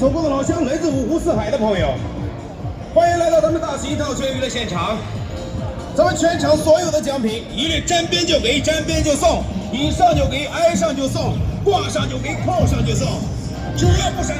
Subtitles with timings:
[0.00, 1.92] 走过的老乡，来自五湖四海的朋友，
[2.94, 4.96] 欢迎来到咱们大型套圈娱乐现场。
[5.94, 13.06] 咱们全场所有的奖品，一律沾边就给，沾边就送，以上就给，挨上就送，挂上就给，扣上就送，
[13.76, 14.38] 只要不闪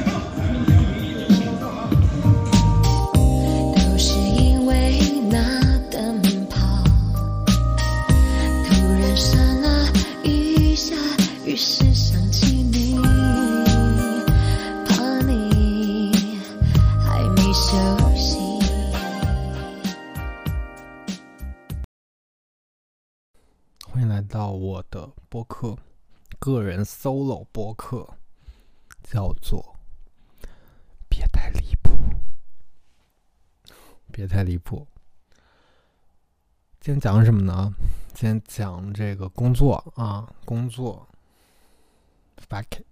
[25.31, 25.77] 播客，
[26.39, 28.05] 个人 solo 播客，
[29.01, 29.79] 叫做
[31.07, 31.89] “别太离谱”，
[34.11, 34.85] 别太离谱。
[36.81, 37.73] 今天讲什么呢？
[38.13, 41.07] 今天讲这个工作啊，工作
[42.49, 42.83] ，fuck it，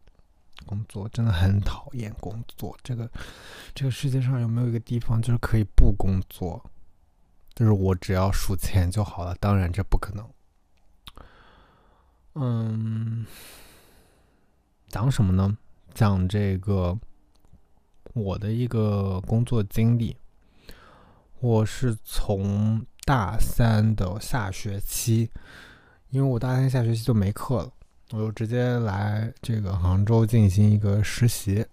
[0.65, 2.73] 工作真的很讨厌工作。
[2.81, 3.11] 这个
[3.75, 6.63] 这个世界上有没有一个地方就是可以不工作？
[7.53, 9.35] 就是我只要数钱就好了。
[9.41, 10.25] 当然这不可能。
[12.41, 13.25] 嗯，
[14.87, 15.57] 讲什么呢？
[15.93, 16.97] 讲这个
[18.13, 20.15] 我的一个工作经历。
[21.41, 25.29] 我是从大三的下学期，
[26.11, 27.73] 因为我大三下学期就没课了，
[28.11, 31.65] 我就直接来这个杭州进行一个实习，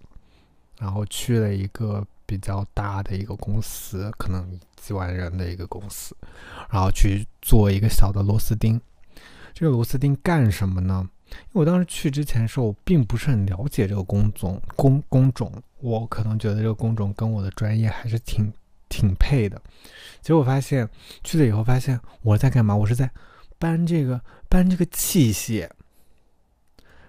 [0.81, 6.17] 然后去了一个比较大的一个公司，可能几万人的一个公司，
[6.69, 8.81] 然后去做一个小的螺丝钉。
[9.57, 11.09] 这个螺丝钉干什么呢？
[11.31, 18.53] 因为我当时去之前的时候，我并不是很了解这个工种工工种，我可能觉得这个工种跟我的专业还是挺
[18.91, 19.59] 挺配的。
[20.21, 20.87] 结果发现
[21.25, 22.77] 去了以后，发现我在干嘛？
[22.77, 23.11] 我是在
[23.59, 25.67] 搬这个搬这个器械，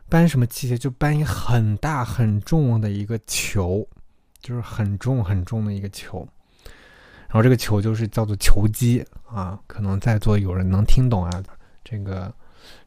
[0.08, 0.78] 搬什么器械？
[0.78, 3.86] 就搬一很大很重的一个球，
[4.40, 6.26] 就是很重很重的一个球。
[7.28, 11.44] 然后这个球就是叫做球机啊，可能在座有人能听懂啊。
[11.88, 12.34] 这个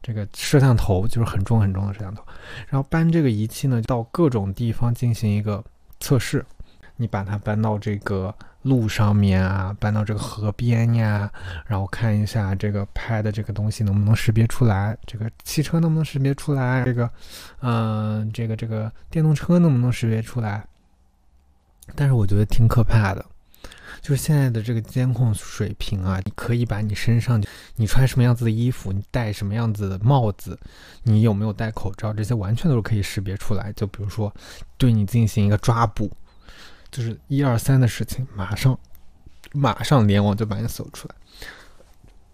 [0.03, 2.23] 这个摄像头就是很重很重的摄像头，
[2.69, 5.65] 然后搬这个仪器呢，到各种地方进行一个
[6.01, 6.45] 测试。
[6.97, 11.33] 你把它搬到这个路上面啊，搬到这个河边呀，
[11.65, 17.11] 然后看一下这个拍的这个东西能不能识别出来，这个汽车能不能识别出来，这个，
[17.63, 20.63] 嗯，这个这个电动车能不能识别出来？
[21.97, 23.25] 但是我觉得挺可怕的。
[24.01, 27.43] 就是现在的这个监控水平啊，你可以把你身上
[27.77, 30.59] 你穿什么样子的衣服，你戴什么样子的帽子，
[31.03, 33.73] 你有没有戴口罩，这些完全都是可以识别出来。
[33.75, 34.35] 就比如说，
[34.79, 36.11] 对你进行一个抓捕，
[36.91, 38.79] 就是一二三的事情，马上
[39.53, 41.15] 马上联网就把你搜出来。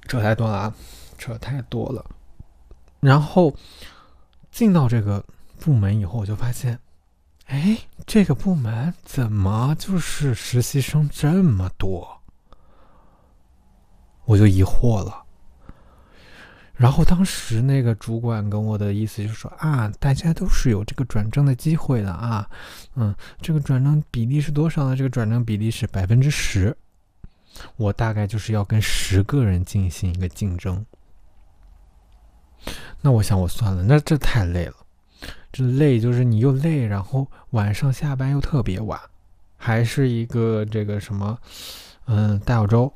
[0.07, 0.75] 扯太多了啊，
[1.19, 2.05] 扯太多了。
[3.01, 3.55] 然后
[4.53, 5.25] 进到这个
[5.59, 6.79] 部门以后，我就发现。
[7.47, 12.21] 哎，这个部门怎么就是实习生这么多？
[14.25, 15.23] 我就疑惑了。
[16.75, 22.47] 然后当时那个主管跟我的意思就是说啊，大家都是有这个转正的机会的啊，
[22.97, 24.97] 嗯，这个转正比例是多少呢？
[24.97, 26.77] 这个转正比例是百分之十，
[27.77, 30.85] 我大概就是要跟十个人进行一个竞争。
[33.01, 34.75] 那我想我算了，那这太累了。
[35.57, 39.01] 这累就是你又累，然后晚上下班又特别晚，
[39.57, 41.39] 还是一个这个什么，
[42.05, 42.93] 嗯，大小周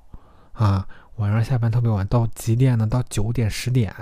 [0.52, 2.86] 啊，晚上下班特别晚，到几点呢？
[2.86, 3.94] 到九点十点。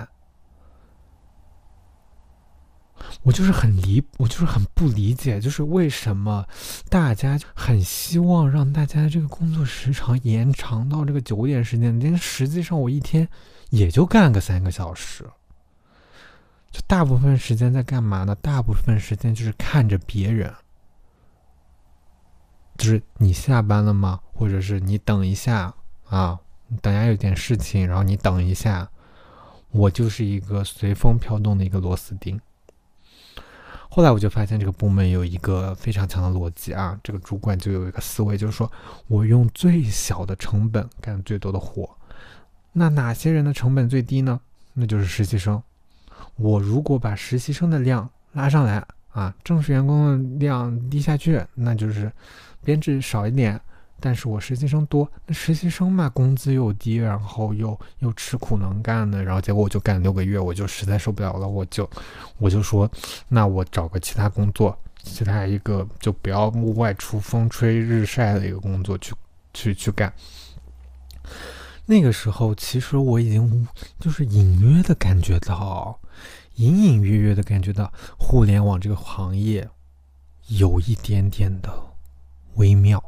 [3.23, 6.45] 我就是很理，我就是很不理解，就是为什么
[6.89, 13.25] 大家很希望让大家的这个工作时长延长到这个九点时间，但实际上我一天
[13.69, 15.25] 也就干个三个小时。
[16.71, 18.35] 就大部分时间在干嘛呢？
[18.35, 20.53] 大部分时间就是看着别人，
[22.77, 24.19] 就是你下班了吗？
[24.33, 25.73] 或者是你等一下
[26.07, 26.39] 啊，
[26.81, 28.89] 等下有点事情，然后你等一下。
[29.71, 32.41] 我就是一个随风飘动的一个螺丝钉。
[33.87, 38.71] 后来我就发现这个部门有一个非常强的逻辑啊，这个主管就有一个思维，就是说
[39.05, 41.87] 我用最小的成本干最多的活。
[42.73, 44.41] 那哪些人的成本最低呢？
[44.73, 45.61] 那就是实习生。
[46.39, 52.11] 我如果把实习生的量拉上来啊，正式员工的量低下去，那就是
[52.63, 53.59] 编制少一点。
[54.01, 61.89] 但是我实习生多，那实习生嘛，工资又低，然后又又吃苦能干的，然后结果我就干六个月，我就实在受不了了，我就
[62.37, 62.89] 我就说，
[63.27, 66.47] 那我找个其他工作，其他一个就不要
[66.77, 69.13] 外出风吹日晒的一个工作去
[69.53, 70.13] 去去干。
[71.89, 73.67] 那个时候，其实我已经
[73.99, 75.99] 就是隐约的感觉到。
[76.57, 79.67] 隐隐约约的感觉到，互联网这个行业
[80.49, 81.71] 有一点点的
[82.57, 83.01] 微妙。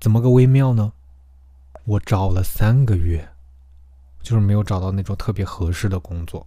[0.00, 0.92] 怎么个微妙呢？
[1.84, 3.28] 我找了三个月，
[4.20, 6.44] 就是没有找到那种特别合适的工作。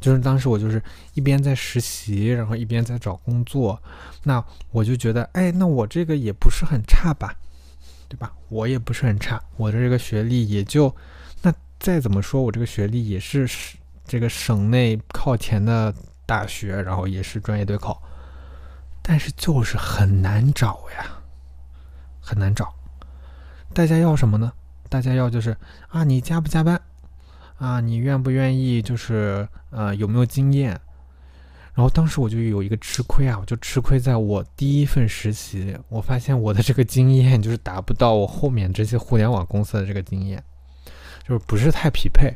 [0.00, 0.82] 就是当时我就是
[1.12, 3.82] 一边在实习，然后一边在找工作。
[4.22, 7.36] 那我就觉得，哎，那我这个也不是很差吧，
[8.14, 8.32] 对吧？
[8.48, 10.94] 我也不是很差，我的这个学历也就……
[11.42, 13.50] 那再怎么说，我这个学历也是
[14.06, 15.92] 这个省内靠前的
[16.24, 18.00] 大学，然后也是专业对口。
[19.02, 21.04] 但是就是很难找呀，
[22.20, 22.72] 很难找。
[23.72, 24.52] 大家要什么呢？
[24.88, 25.56] 大家要就是
[25.88, 26.80] 啊，你加不加班？
[27.58, 28.80] 啊，你愿不愿意？
[28.80, 30.80] 就是呃，有没有经验？
[31.74, 40.40] 然后当时我就有一个吃亏啊，我就吃亏在我第一份实习，我发现我的这个经验就是达不到我后面这些互联网公司的这个经验，
[41.26, 42.32] 就是不是太匹配。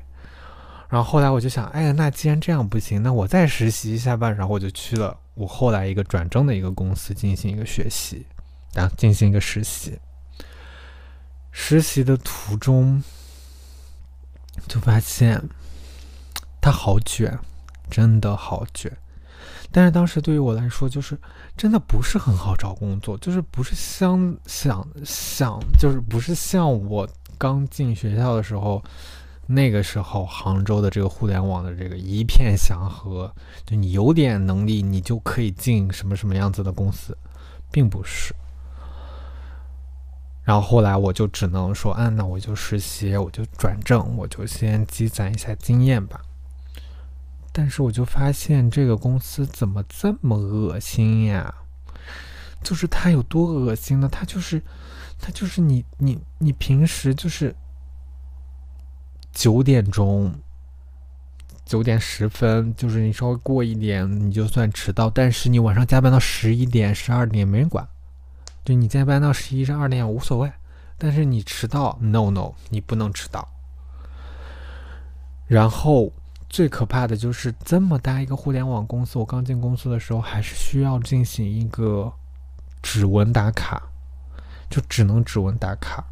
[0.89, 4.29] 然后后来我就想，哎，那既然这样不行，那我再实习一下吧。
[4.29, 8.27] 然后我就去了我后来一个转正的一个公司进行一个学习，
[8.75, 9.99] 然后进行一个实习。
[11.53, 13.03] 实习的途中
[14.67, 15.41] 就发现
[16.61, 17.39] 他好卷，
[17.89, 18.91] 真的好卷。
[19.71, 21.19] 但是当时对于我来说，就是
[21.57, 28.83] 真的不是很好找工作，就是不是像想想，就是不是像我刚进学校的时候。
[29.51, 33.35] 那个时候，杭州的这个互联网的这个一片祥和，
[33.65, 37.17] 就你有点能力，你就可以进什么什么样子的公司，
[37.71, 38.35] 并不是。
[40.45, 46.21] 然后后来我就只能说，啊，那我就实习，我就转正，我就先积攒一下经验吧。
[47.59, 51.53] 但是我就发现这个公司怎么这么恶心呀？
[52.63, 54.09] 就是它有多恶心呢？
[54.09, 54.63] 它就是，
[55.19, 57.57] 它就是你你你平时就是。
[59.33, 60.35] 九点钟，
[61.65, 65.09] 九点十分，就是你稍微过一点，你就算迟到。
[65.09, 67.87] 但是你晚上加班到十一点、十二点，没人管。
[68.65, 70.53] 就你加班到十一、十二点无所谓，
[70.97, 73.49] 但是你迟到，no no，你不能迟到。
[75.47, 76.13] 然后
[76.49, 82.11] 最可怕的就是这么大一个互联网公司，我刚进公司的时候还是需要进行一个
[82.83, 83.83] 指纹打卡，
[84.71, 86.05] 就只能指纹打卡。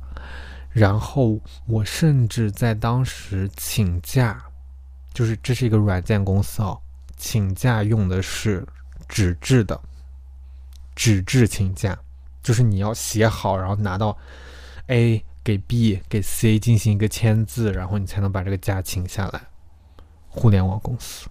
[0.71, 4.45] 然后我甚至在当时请假，
[5.15, 6.79] 就是这是一个软件公司哦，
[7.17, 8.63] 请假用的是
[9.09, 9.81] 纸质的，
[10.95, 11.99] 纸质请假，
[12.43, 14.15] 就是你要写好，然后拿到
[14.89, 19.41] A 给 B 给 C 进行一个签字，然后你才能把这个假请下来。
[20.37, 21.27] 互联网公司，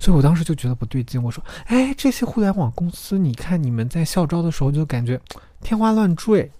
[0.00, 5.20] 所以我当时就觉得不对劲，我说：“哎，这些互联网公司，你看你们在校招的时候就感觉
[5.60, 6.50] 天花乱坠。”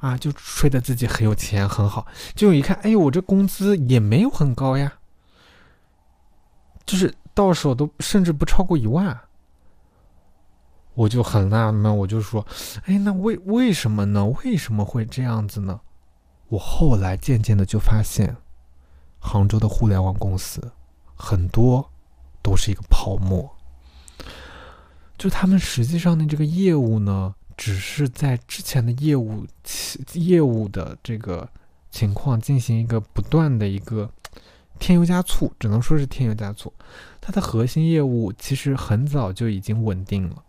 [0.00, 2.06] 啊，就吹得自己很有钱很好，
[2.36, 4.92] 结果一看，哎呦，我这工资也没有很高呀，
[6.84, 9.18] 就是到手都甚至不超过一万，
[10.92, 12.46] 我就很纳闷，我就说，
[12.84, 14.26] 哎，那为为什么呢？
[14.44, 15.80] 为什么会这样子呢？
[16.48, 18.36] 我后来渐渐的就发现，
[19.18, 20.60] 杭州的互联网公司
[21.24, 21.88] 很多
[22.42, 23.48] 都是一个泡沫，
[25.16, 27.34] 就他们实际上的这个业务呢。
[27.54, 29.46] 只是在之前的业务
[30.14, 31.48] 业务的这个
[31.90, 34.10] 情况进行一个不断的一个
[34.80, 36.72] 添油加醋，只能说是添油加醋。
[37.20, 40.42] 它的核心业务其实很早就已经稳定了。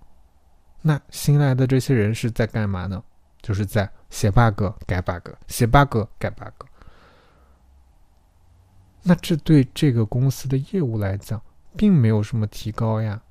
[0.82, 3.04] 那新来的这些人是在干嘛呢？
[3.44, 6.66] 就是在写 bug 改 bug，写 bug 改 bug。
[9.04, 11.42] 那这对这个公司的业务来讲，
[11.78, 13.22] 并没有什么提高呀。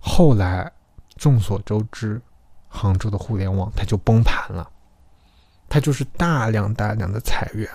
[0.00, 0.72] 后来
[1.16, 2.20] 众所周知。
[2.70, 4.70] 杭州的互联网它就崩盘了，
[5.70, 7.66] 它就是大量大量的裁员。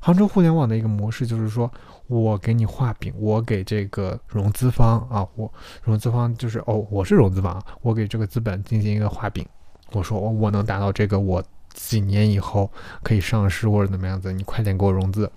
[0.00, 1.70] 杭州互联网的一个模式就是说，
[2.06, 9.46] 我给你画饼，我给这个融资方啊，我融资方就是哦，我是融资方，我给这个资本进行一个画饼，
[9.90, 12.70] 我说我我能达到这个，我几年以后
[13.02, 15.30] 可以上市或者怎么样子，你快点给我融资。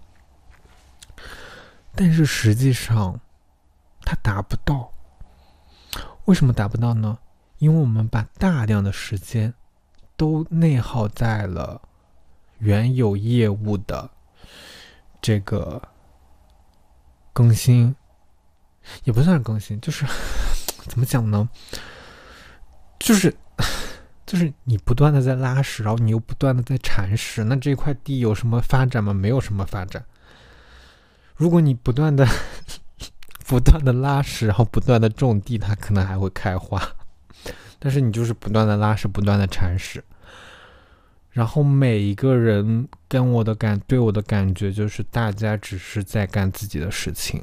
[1.95, 3.19] 但是实际上，
[4.01, 4.91] 它达不到。
[6.25, 7.17] 为什么达不到呢？
[7.59, 9.53] 因为我们把大量的时间
[10.17, 11.81] 都内耗在了
[12.57, 14.09] 原有业务的
[15.21, 15.81] 这个
[17.31, 17.95] 更新，
[19.03, 20.05] 也不算是更新，就是
[20.89, 21.47] 怎么讲呢？
[22.99, 23.33] 就是
[24.35, 29.13] 就是你不断的在拉屎，然后你又不断的在铲屎，那这块地有什么发展吗？
[29.13, 30.03] 没有什么发展。
[31.37, 32.27] 如果你不断的
[33.47, 36.81] 不断的拉屎，然后不断的种地，它可能还会开花。
[37.79, 40.03] 但是你就是不断的拉屎，不断的铲屎，
[41.31, 47.41] 然后每一个人跟我的感对我的感觉就是大家只是在干自己的事情，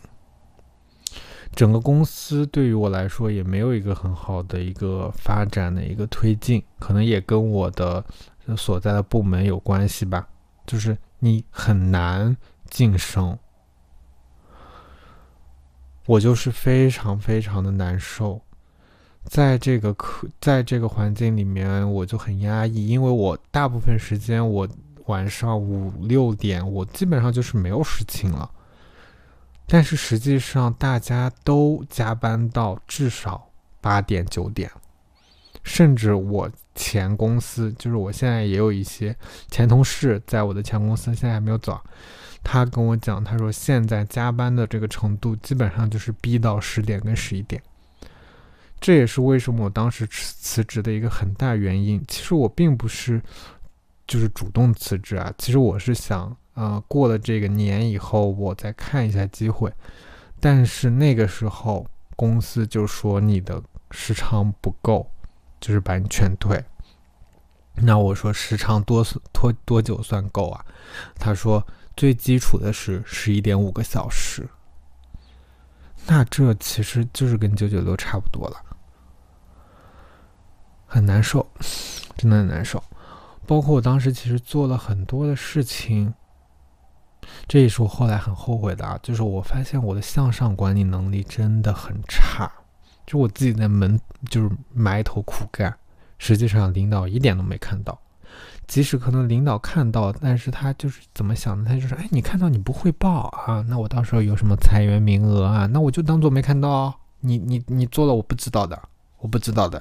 [1.54, 8.02] 整个公司对于我来说也没有一个很好的一个发展的一个推进，可能也跟我的
[8.56, 10.26] 所在的部门有关系吧，
[10.66, 12.34] 就是你很难
[12.70, 13.38] 晋升，
[16.06, 18.40] 我就是非常非常的难受，
[19.24, 24.66] 在这个可，在这个环境里面，我就很压抑，因为我大部分时间我
[25.06, 28.50] 晚上五六点，我基本上就是没有事情了。
[29.74, 33.48] 但是实际上，大家都加班到至少
[33.80, 34.70] 八点九点，
[35.62, 39.16] 甚至我前公司，就是我现在也有一些
[39.50, 41.80] 前同事，在我的前公司现在还没有走，
[42.44, 47.62] 他跟我讲，他说现在加班的这个程度，基本上就是逼到十点跟十一点。
[48.78, 52.04] 这也是为什么我当时辞辞职的一个很大原因。
[52.06, 53.22] 其实我并不是
[54.06, 56.36] 就是主动辞职啊，其实我是想。
[56.54, 59.72] 呃，过了这个年以后，我再看一下机会。
[60.38, 65.10] 但是那个时候，公司就说你的时长不够，
[65.60, 66.62] 就是把你劝退。
[67.76, 70.62] 那我说时长多多多久算够啊？
[71.14, 71.66] 他说
[71.96, 74.46] 最基础的是十一点五个小时。
[76.06, 78.56] 那这其实就是跟九九六差不多了，
[80.86, 81.48] 很难受，
[82.16, 82.82] 真的很难受。
[83.46, 86.12] 包括我当时其实做了很多的事情。
[87.46, 92.50] 这也是我后来很后悔的啊，就是我发现我的向上管理能力真的很差，
[93.06, 93.98] 就我自己在门
[94.28, 95.74] 就是埋头苦干，
[96.18, 97.98] 实际上领导一点都没看到，
[98.66, 101.68] 即使可能领导看到，但是他就是怎么想的？
[101.68, 106.94] 他就是哎，你看到你不汇报啊，那我到时候有什么裁员名额啊，那我就当做没看到。
[107.24, 108.76] 你你你做了我不知道的，
[109.20, 109.80] 我不知道的，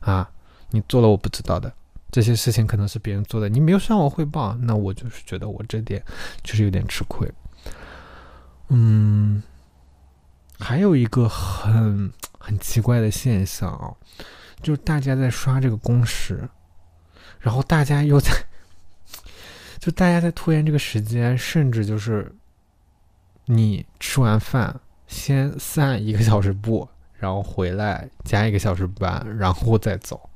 [0.00, 0.28] 啊，
[0.70, 1.72] 你做了我不知道的。
[2.10, 6.02] 这些事情可能是别人做的，你没有向我汇报，那我就是觉得我这点
[6.42, 7.30] 就是有点吃亏。
[8.68, 9.42] 嗯，
[10.58, 13.92] 还有一个很很奇怪的现象啊，
[14.62, 16.48] 就是大家在刷这个工时，
[17.40, 18.30] 然后大家又在，
[19.78, 22.34] 就大家在拖延这个时间，甚至就是
[23.46, 30.27] 你吃完饭先散一个小时步，然后回来加一个小时班，然后再走。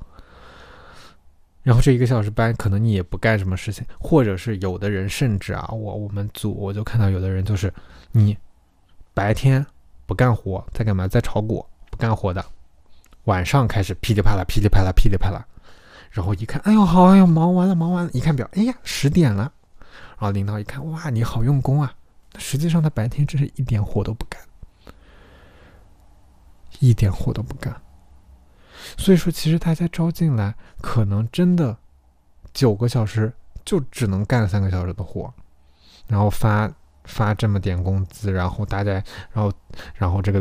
[1.62, 7.73] 然后这一个小时班，可能你也不干什么事情，或者是有的人甚至啊，我我们组我就看到有的人就是，
[8.11, 8.37] 你
[9.14, 9.64] 白天
[10.04, 11.07] 不干活，在干嘛？
[11.07, 12.45] 在炒股，不干活的，
[13.25, 15.47] 晚上开始噼里啪啦、噼里啪啦、噼里啪啦，
[16.11, 19.52] 然后一看，哎呦好，哎呦忙完了，忙完了，一看表，哎呀十点了，
[20.19, 21.95] 然后领导一看，哇你好用功啊，
[22.38, 24.40] 实际上他白天真是一点活都不干，
[26.81, 27.81] 一点活都不干。
[28.96, 31.76] 所以说，其实大家招进来，可能真的
[32.52, 33.32] 九个小时
[33.64, 35.32] 就只能干三个小时的活，
[36.06, 36.70] 然后发
[37.04, 38.92] 发这么点工资，然后大家，
[39.32, 39.52] 然后
[39.94, 40.40] 然后这个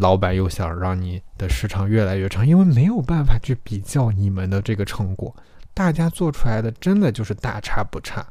[0.00, 5.34] 老板又想让你的时长越来越长，因为没有办法去比较你们的这个成果，
[5.74, 8.24] 大家做出来的真的就是大差不差，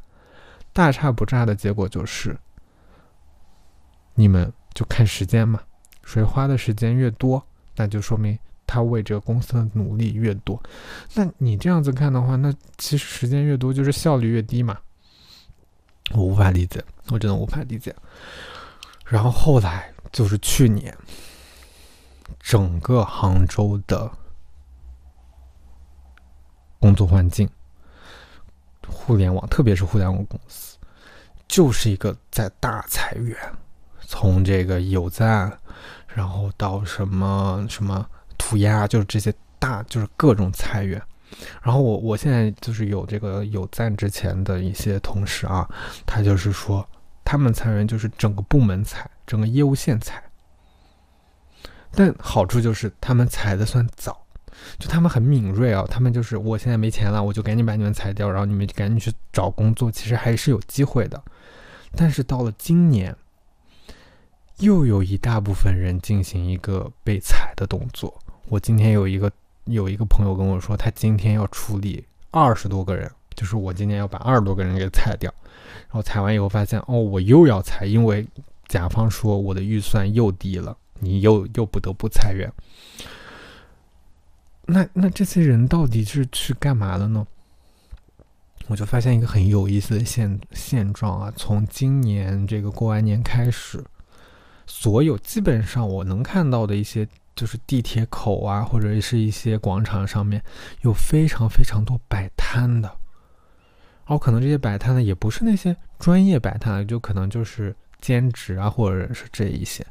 [0.72, 2.38] 大差不差的结果就是，
[4.14, 5.60] 你们就看时间嘛，
[6.04, 7.44] 谁花的时间越多，
[7.76, 8.38] 那就说明。
[8.72, 10.58] 他为这个公司的努力越多，
[11.12, 14.78] 那你这样子看的话，那其实时间越多就是效率越低嘛。
[16.12, 17.94] 我无法理解，我真的无法理解。
[19.04, 20.96] 然后后来就是去年，
[22.40, 24.10] 整个杭州的
[26.80, 27.46] 工作环境，
[28.88, 30.78] 互联网，特别是互联网公司，
[31.46, 33.36] 就是一个在大裁员，
[34.00, 35.58] 从这个有赞，
[36.06, 38.08] 然后到什么什么。
[38.42, 41.00] 涂鸦就是这些大，就是各种裁员。
[41.62, 45.66] 然后我我现在就是有这个有赞之前的一些同事啊，
[46.04, 46.86] 他就是说
[47.24, 50.22] 他们裁员就是整个部门裁，整个业务线裁。
[51.92, 54.26] 但好处就是他们裁的算早，
[54.78, 61.22] 就他们很敏锐啊，他们就是我现在没钱了，我就赶紧把你们裁掉，然后你们赶紧去找工作，其实还是有机会的。
[61.94, 63.16] 但是到了今年，
[64.58, 68.21] 又有一大部分人进行一个被裁的动作。
[68.52, 69.32] 我今天有一个
[69.64, 75.32] 有一个朋友跟我说，他今天要处理二十多个人，就是我今天要把二十多个人给裁掉。
[75.84, 78.26] 然后裁完以后发现，哦，我又要裁，因为
[78.68, 82.52] 甲方说我的预算又低了，你又又不得不裁员。
[84.66, 87.26] 那那这些人到底是去干嘛了呢？
[88.66, 93.82] 我就发现一个很有意思的现现状啊，从今年这个过完年开始，
[94.66, 97.08] 所有基本上我能看到的一些。
[97.34, 100.42] 就是地铁口啊，或者是一些广场上面
[100.82, 109.86] 有非常非常多摆摊的，然后可能这些摆摊的也不是那些专业摆摊的，就可能就是兼职啊，或者是这一些。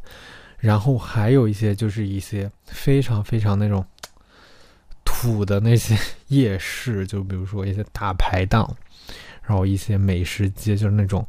[0.58, 3.86] 然后还有一些就是一些非常非常那种
[5.04, 8.76] 土的那些夜市，就比如说一些大排档，
[9.44, 11.28] 然后一些美食街，就是那种。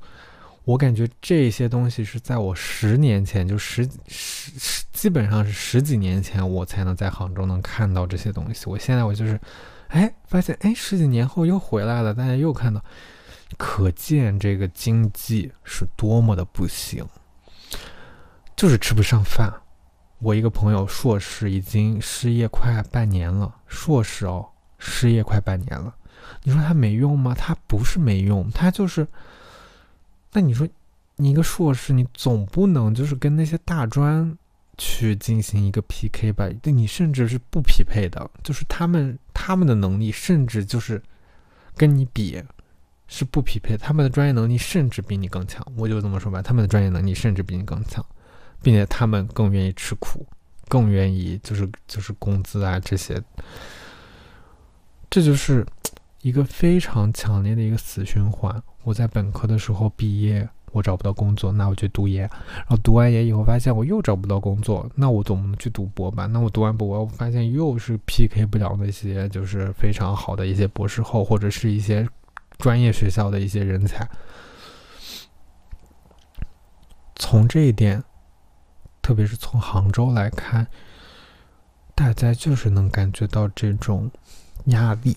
[0.64, 8.66] 我感觉这些东西是在我十年前，就十十十，基本上是十几年前，我才能在杭州能看到这些东西。
[8.66, 9.40] 我现在我就是，
[9.88, 12.80] 哎，发现哎，十几年后又回来了，大家又看到，
[13.58, 17.04] 可见这个经济是多么的不行，
[18.54, 19.52] 就是吃不上饭。
[20.20, 24.46] 我一个朋友硕士已经失业快半年了，硕士哦，
[24.78, 25.92] 失业快半年了。
[26.44, 27.34] 你说他没用吗？
[27.36, 29.04] 他不是没用，他就是。
[30.32, 30.66] 那你说，
[31.16, 34.36] 你一个硕士，你总不能就是跟那些大专
[34.78, 36.48] 去进行一个 PK 吧？
[36.62, 41.02] 对你甚至是不匹配的，就是他们他们的能力甚至就是
[41.76, 42.42] 跟你比
[43.08, 45.62] 是不匹配，他们的专业能力甚至比你更强。
[45.76, 48.02] 我就这么说吧，他们的专业能力甚至比你更强，
[48.62, 50.26] 并且他们更愿意吃苦，
[50.68, 53.22] 更愿意就是就是工资啊这些，
[55.10, 55.66] 这就是
[56.22, 58.62] 一个非常强烈的一个死循环。
[58.84, 62.22] 我在本科的时候毕业，我找不到工作，那我去读研，
[62.56, 66.26] 然后读完研以后发现我又找不到工作，那我总不能去读博吧？
[66.26, 72.08] 那我读完博，我发现又是 PK 不了那些就是非常好的一些博士后或者是一些
[72.58, 74.08] 专业学校的一些人才。
[77.14, 78.02] 从这一点，
[79.00, 80.66] 特别是从杭州来看，
[81.94, 84.10] 大家就是能感觉到这种
[84.66, 85.16] 压力。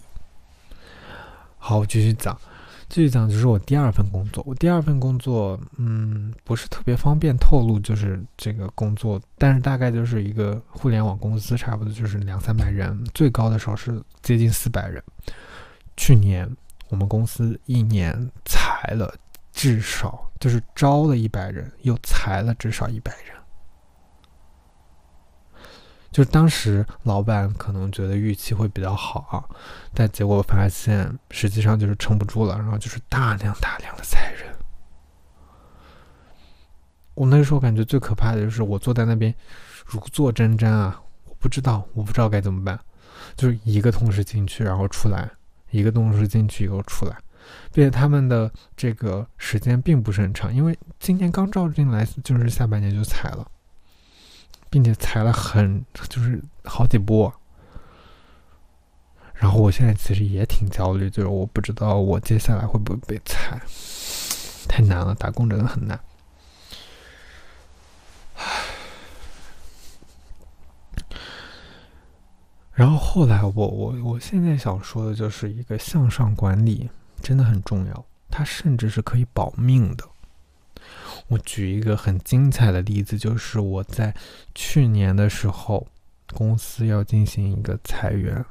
[1.57, 2.39] 好，我继续讲。
[2.87, 4.43] 继续讲，就是我第二份工作。
[4.47, 15.03] 我第二份工作，嗯，不是特别方便透露，就是这个工作，但是大概就是一个互联网公司，差不多就是两三百人，最高的时候是接近四百人。
[15.97, 16.49] 去年
[16.89, 18.15] 我们公司一年
[18.45, 19.13] 裁了
[19.51, 23.35] 至少，就是招了一百人，又裁了至少一百人。
[26.15, 29.43] 就是当时老板可能觉得预期会比较好啊，
[29.93, 34.55] 但结果发现实际上就是撑不住了，然后就是大量大量的裁人。
[37.16, 39.35] 我那时候感觉最可怕的就是我坐在那边
[39.85, 42.79] 如坐针毡啊，我不知道我不知道该怎么办，
[43.35, 45.29] 就是一个同事进去然后出来，
[45.72, 47.18] 一个同事进去以后出来，
[47.74, 53.46] 并且他们的这个时间并不是很长，因为今年刚招进来，就是下半年就裁了。
[54.69, 57.33] 并且裁了很，就是好几波。
[59.33, 63.61] 然后我现在其实也挺焦虑，就是我不知道我接下来会不会被裁，
[64.67, 65.99] 太难了，打工真的很难。
[72.73, 76.89] 然后后来我我我现在想说的就是一个向上管理
[77.21, 80.05] 真的很重要，它甚至是可以保命的。
[81.27, 84.14] 我举一个很精彩的例子，就是我在
[84.53, 85.88] 去年的时候，
[86.33, 88.46] 公司要进行一个裁员。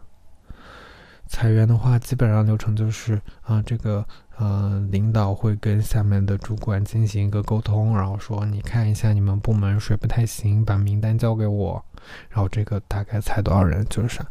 [1.27, 4.07] 裁员的话，基本上流程就是啊，这个
[4.37, 11.83] 呃，领导会跟下面的主管进行一个沟通，然后说你看一下你们部门谁不太行，把名单交给我，
[12.29, 14.27] 然后这个大概裁多少人就是啥。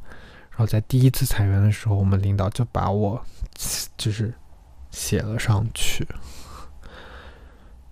[0.51, 3.19] 然后在第一次裁员的时候，我们领导就把我
[3.97, 4.33] 就是
[4.91, 6.07] 写了上去。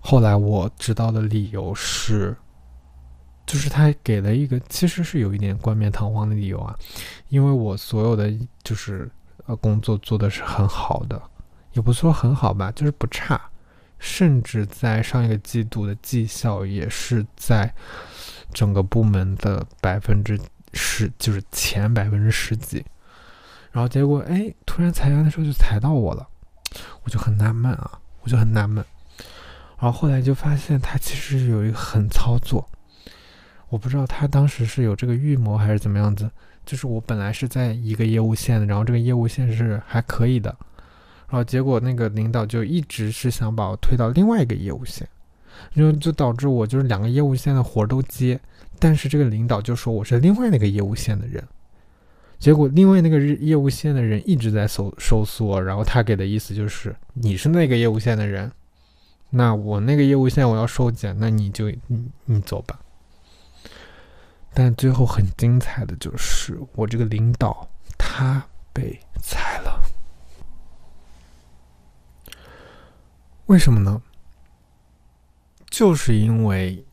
[0.04, 2.36] 后来我知道的理由是，
[3.46, 6.76] 就是他给了一个其实是有一点冠冕堂皇的理由啊，
[7.28, 8.32] 因为我所有的
[8.64, 9.08] 就是
[9.46, 11.22] 呃工作做的是很好的，
[11.72, 13.40] 也不是说很好吧，就是不差，
[14.00, 17.72] 甚至在上一个季度的绩效也是在
[18.52, 20.36] 整个部门的百分之
[20.72, 22.84] 十，就是前百分之十几，
[23.70, 26.28] 然后结果哎，突然裁员的时候就裁到我了，
[27.04, 28.84] 我就很纳闷啊，我就很纳闷。
[29.82, 32.64] 然后后来就发现他其实有一个狠操作，
[33.68, 36.30] 我不知道他当时是有这个预谋还是怎么样子。
[36.64, 40.56] 就是我本来是在一个业务线的，然后这个业务线是还可以的，
[41.28, 45.04] 然后结果那个领导就一直是想把我推到另外一个业务线，
[45.74, 48.38] 就就导致我就是两个业务线的活都接，
[48.78, 51.42] 但是这个领导就说我是另外那个业务线的人，
[52.38, 58.48] 结果另外那个业务线的人一直在收收缩，然后他给的意思就是你是那个业务线的人。
[59.34, 62.78] 那我那个业务线我要收减，那你就你你走吧。
[64.52, 67.66] 但最后很精彩的就是我这个领导
[67.96, 69.82] 他被裁了，
[73.46, 74.02] 为什么呢？
[75.70, 76.84] 就是因为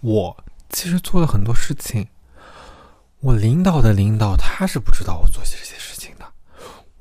[0.00, 2.08] 我其实做了很多事情，
[3.20, 5.81] 我领导的领导他是不知道我做这些事，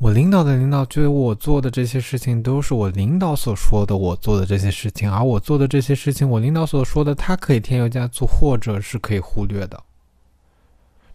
[0.01, 9.79] 我领导的领导觉得我做的这些事情都是我领导所说的我做的这些事情，而我做的这些事情，我领导所说的他可以添油加醋，或者是可以忽略的。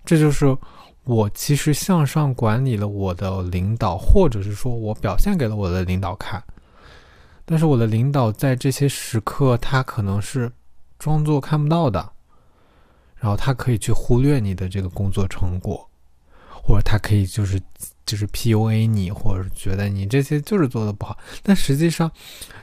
[0.04, 0.56] 这就是
[1.02, 6.40] 我其实向上管理了我的领导，或者是说我表现给了我的领导看，
[7.44, 10.48] 但是我的领导在这些时刻，他可能是
[10.96, 12.08] 装作看不到的，
[13.16, 15.90] 然后他可以去忽略你的这个工作成果，
[16.62, 17.60] 或者他可以就是
[18.06, 22.10] 就是 PUA 你，或者觉得你这些就是做的不好，但实际上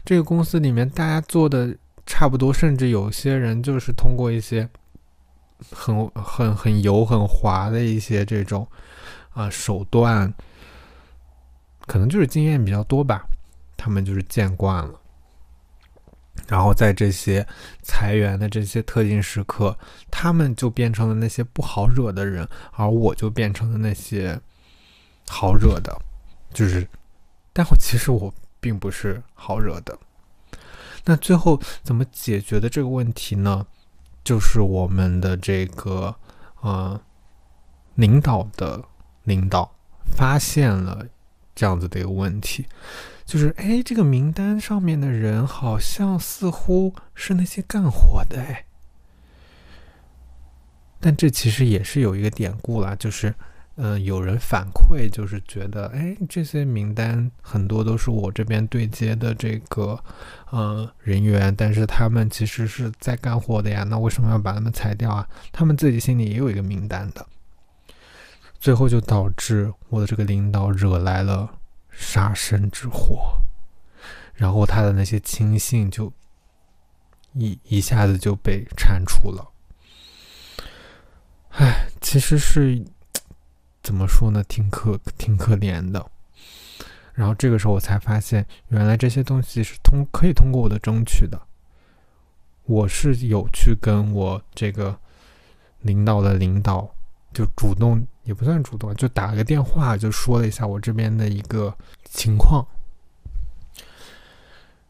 [0.04, 1.76] 这个公司里面大家做的
[2.08, 4.68] 差不多，甚至有些人就是通过一些。
[5.72, 8.68] 很很很油很滑的一些这种
[9.32, 10.34] 啊手段，
[11.86, 13.26] 可能就是经验比较多吧，
[13.78, 15.00] 他们就是见惯了。
[16.50, 17.48] 然后在这些
[17.82, 19.78] 裁员的这些特定时刻，
[20.12, 24.38] 他们就变成了那些不好惹的人，而我就变成了那些
[25.28, 25.98] 好惹的。
[26.54, 26.88] 就是，
[27.52, 29.98] 但我其实我并不是好惹的。
[31.04, 33.66] 那最后怎么解决的这个问题呢？
[34.24, 36.16] 就是我们的这个
[36.62, 37.02] 呃
[37.96, 38.82] 领导的
[39.24, 39.76] 领导
[40.16, 41.06] 发现了
[41.56, 42.68] 这样子的一个问题，
[43.26, 48.66] 就是哎，这个名单上面的人好像似乎是那些干活的哎，
[51.00, 53.34] 但这其实也是有一个典故啦，就是。
[53.76, 60.00] 嗯，有人反馈就是觉得，哎，这些名单很多都是我这边对接的这个
[60.52, 65.28] 呃人员，但是他们其实是在干活的呀，那为什么要把他们裁掉啊？
[65.52, 67.26] 他们自己心里也有一个名单的，
[68.60, 71.58] 最后就导致我的这个领导惹来了
[71.90, 73.40] 杀身之祸，
[74.36, 76.14] 然后他的那些亲信就
[77.34, 79.50] 一一下子就被铲除了。
[81.50, 82.86] 唉，其实是。
[83.84, 84.41] 怎么说呢？
[84.48, 86.04] 挺可挺可怜的。
[87.13, 91.39] 然后这个时候我才发现，原来这些东西是通可以通过我的争取的。
[92.63, 94.98] 我是有去跟我这个
[95.82, 96.89] 领导的领导，
[97.34, 102.65] 就主动也不算主动，就打了个电话，就说了一下我这边的一个情况。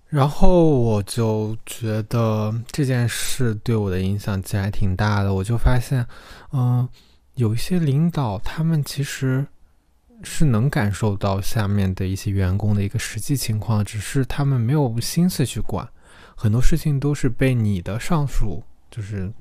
[0.08, 5.34] 然后我就觉得这件事对我的影响其实还挺大的。
[5.34, 6.06] 我就发现，
[6.52, 6.88] 嗯。
[7.36, 9.46] 有一些领导，他们其实
[10.22, 15.88] 是能感受到下面的一些员工的一个实际情况，只是他们没有心思去管，
[16.36, 19.32] 很多事情都是被你的上属，就是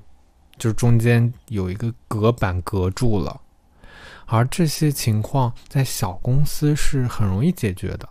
[0.57, 3.39] 就是中间有一个隔板隔住了，
[4.25, 8.09] 而这些情况在小公司是很容易解决的，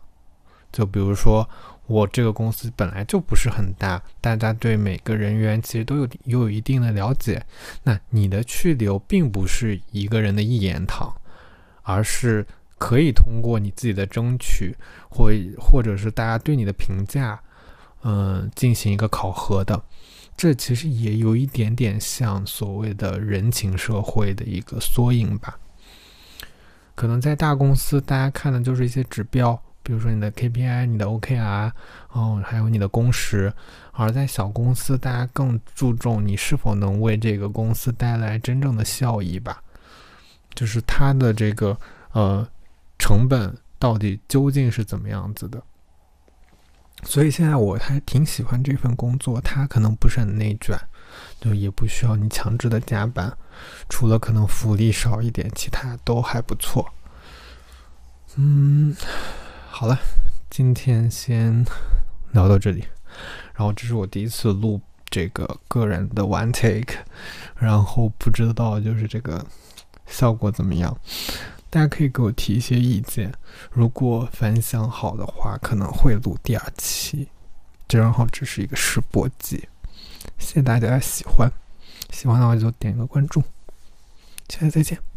[0.70, 1.48] 就比如说。
[1.92, 7.44] 我这个公司本来就不是很大，大家对每个人员其实都有有有一定的了解。
[7.82, 11.14] 那你的去留并不是一个人的一言堂，
[11.82, 12.46] 而是
[12.78, 14.74] 可以通过你自己的争取，
[15.10, 17.38] 或或者是大家对你的评价，
[18.04, 19.82] 嗯，进行一个考核的。
[20.34, 25.58] 这其实也有一点点像所谓的人情社会的一个缩影吧。
[26.94, 29.62] 可能在大公司，大家看的就是一些指标。
[29.82, 31.72] 比如说你的 KPI、你的 OKR，
[32.10, 33.52] 哦，还有你的工时，
[33.92, 39.62] 而在小公司，大家更注重你是否能为这个公司带来真正的效益吧，
[40.54, 41.76] 就是它的这个
[42.12, 42.46] 呃
[42.98, 45.60] 成本到底究竟是怎么样子的。
[47.02, 50.78] 所以现在我还挺喜欢这份工作，它可能不是很内卷，
[51.40, 53.36] 就也不需要你强制的加班，
[53.88, 56.88] 除了可能福利少一点，其他都还不错。
[58.36, 58.94] 嗯。
[59.74, 59.98] 好了，
[60.50, 61.64] 今天先
[62.32, 62.84] 聊到这里。
[63.54, 66.94] 然后这是我第一次录这个个人的 one take，
[67.56, 69.44] 然后不知道就是这个
[70.06, 70.94] 效果怎么样，
[71.70, 73.32] 大家可以给我提一些意见。
[73.70, 77.26] 如果反响好的话，可能会录第二期。
[77.88, 79.68] 这正好只是一个试播集，
[80.38, 81.50] 谢谢大家喜欢，
[82.10, 83.42] 喜欢的话就点个关注，
[84.50, 85.11] 下次再见。